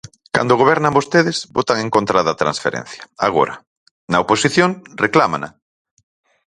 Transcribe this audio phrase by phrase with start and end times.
[0.35, 3.55] Cando gobernan vostedes, votan en contra da transferencia; agora,
[4.11, 4.69] na oposición,
[5.03, 5.49] reclámana.